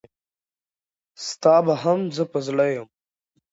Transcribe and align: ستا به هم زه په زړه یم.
ستا 1.27 1.55
به 1.65 1.73
هم 1.83 1.99
زه 2.15 2.23
په 2.31 2.39
زړه 2.47 2.65
یم. 2.75 2.87